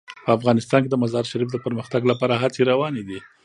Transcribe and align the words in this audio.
په 0.25 0.29
افغانستان 0.37 0.79
کې 0.83 0.89
د 0.91 0.95
مزارشریف 1.03 1.49
د 1.51 1.57
پرمختګ 1.65 2.01
لپاره 2.11 2.39
هڅې 2.43 2.61
روانې 2.71 3.03
دي. 3.09 3.19